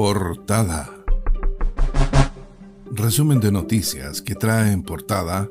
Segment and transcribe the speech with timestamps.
[0.00, 0.88] Portada.
[2.92, 5.48] Resumen de noticias que trae en portada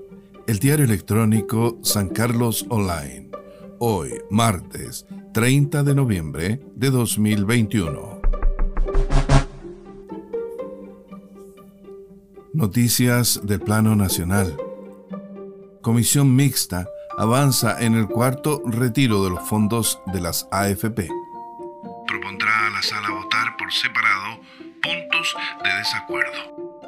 [0.48, 3.30] el diario electrónico San Carlos Online.
[3.80, 8.22] Hoy, martes 30 de noviembre de 2021.
[12.54, 14.56] Noticias del plano nacional.
[15.82, 21.10] Comisión mixta avanza en el cuarto retiro de los fondos de las AFP.
[22.08, 23.17] Propondrá a la sala
[23.72, 24.40] separado
[24.82, 26.80] puntos de desacuerdo.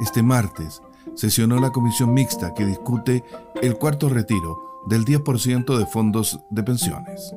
[0.00, 0.82] Este martes
[1.14, 3.24] sesionó la comisión mixta que discute
[3.62, 7.34] el cuarto retiro del 10% de fondos de pensiones.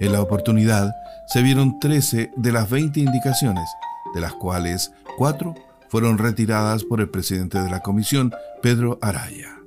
[0.00, 0.92] En la oportunidad
[1.28, 3.68] se vieron 13 de las 20 indicaciones,
[4.14, 5.54] de las cuales 4
[5.88, 8.32] fueron retiradas por el presidente de la comisión,
[8.62, 9.58] Pedro Araya.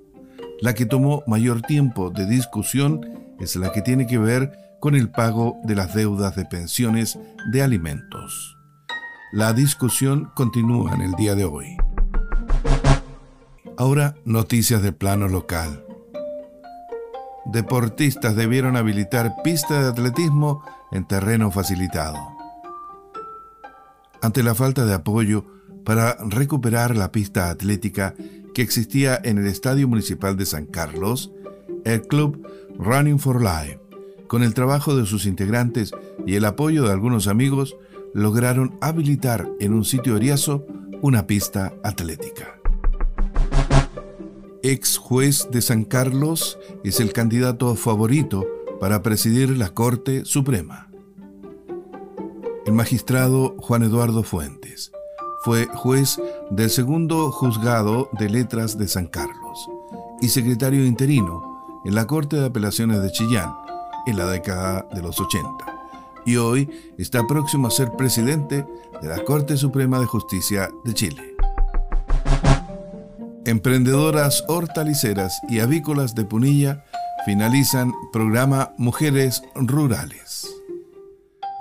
[0.62, 3.01] La que tomó mayor tiempo de discusión
[3.40, 4.51] es la que tiene que ver
[4.81, 7.18] con el pago de las deudas de pensiones
[7.51, 8.57] de alimentos.
[9.32, 11.77] La discusión continúa en el día de hoy.
[13.77, 15.85] Ahora, noticias de plano local.
[17.46, 22.18] Deportistas debieron habilitar pista de atletismo en terreno facilitado.
[24.21, 25.45] Ante la falta de apoyo
[25.85, 28.16] para recuperar la pista atlética
[28.54, 31.32] que existía en el Estadio Municipal de San Carlos,
[31.85, 33.79] el club Running for Life,
[34.32, 35.91] con el trabajo de sus integrantes
[36.26, 37.76] y el apoyo de algunos amigos,
[38.13, 40.65] lograron habilitar en un sitio oriazo
[41.01, 42.57] una pista atlética.
[44.63, 48.48] Ex juez de San Carlos es el candidato favorito
[48.79, 50.90] para presidir la Corte Suprema.
[52.66, 54.93] El magistrado Juan Eduardo Fuentes
[55.43, 59.68] fue juez del segundo juzgado de letras de San Carlos
[60.21, 63.51] y secretario interino en la Corte de Apelaciones de Chillán
[64.07, 65.81] en la década de los 80
[66.25, 68.66] y hoy está próximo a ser presidente
[69.02, 71.35] de la Corte Suprema de Justicia de Chile.
[73.45, 76.84] Emprendedoras hortaliceras y avícolas de Punilla
[77.25, 80.47] finalizan programa Mujeres Rurales.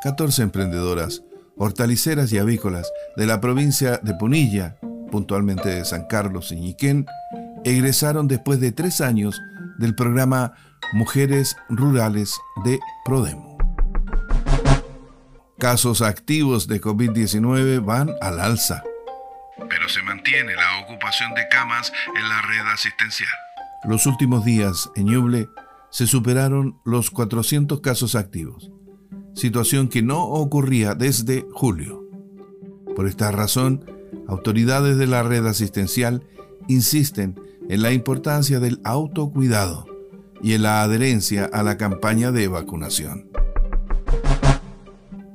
[0.03, 1.23] 14 emprendedoras
[1.56, 4.77] hortaliceras y avícolas de la provincia de Punilla,
[5.11, 7.06] puntualmente de San Carlos y Ñiquén,
[7.65, 9.41] egresaron después de tres años
[9.79, 10.55] del programa
[10.93, 13.56] Mujeres Rurales de Prodemo.
[15.59, 18.83] Casos activos de COVID-19 van al alza,
[19.69, 23.31] pero se mantiene la ocupación de camas en la red asistencial.
[23.84, 25.49] Los últimos días en Ñuble
[25.91, 28.71] se superaron los 400 casos activos
[29.34, 32.05] situación que no ocurría desde julio.
[32.95, 33.84] Por esta razón,
[34.29, 36.27] autoridades de la red asistencial
[36.69, 39.87] insisten en la importancia del autocuidado
[40.43, 43.31] y en la adherencia a la campaña de vacunación.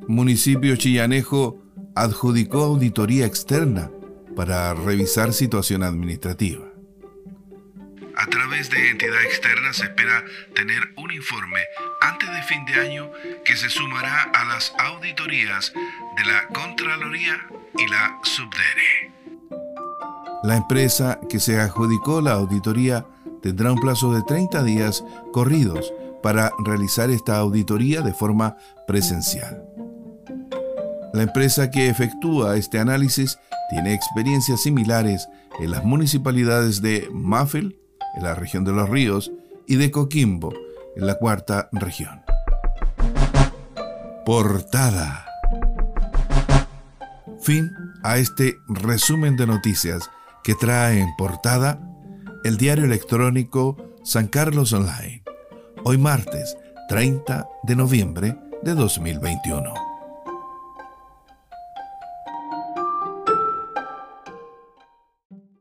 [0.07, 1.61] Municipio Chillanejo
[1.95, 3.89] adjudicó auditoría externa
[4.35, 6.65] para revisar situación administrativa.
[8.17, 10.23] A través de entidad externa se espera
[10.53, 11.59] tener un informe
[12.01, 13.11] antes de fin de año
[13.43, 19.11] que se sumará a las auditorías de la Contraloría y la Subdere.
[20.43, 23.05] La empresa que se adjudicó la auditoría
[23.45, 28.57] tendrá un plazo de 30 días corridos para realizar esta auditoría de forma
[28.87, 29.63] presencial.
[31.13, 33.37] La empresa que efectúa este análisis
[33.69, 35.29] tiene experiencias similares
[35.59, 37.79] en las municipalidades de Mafel,
[38.15, 39.31] en la región de los ríos,
[39.67, 40.51] y de Coquimbo,
[40.95, 42.23] en la cuarta región.
[44.25, 45.27] Portada.
[47.41, 47.69] Fin
[48.01, 50.09] a este resumen de noticias
[50.43, 51.79] que trae en portada
[52.45, 55.23] el diario electrónico San Carlos Online,
[55.83, 56.55] hoy martes
[56.89, 59.94] 30 de noviembre de 2021.